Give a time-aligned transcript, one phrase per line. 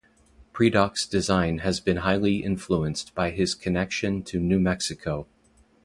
[0.51, 5.27] Predock's design has been highly influenced by his connection to New Mexico.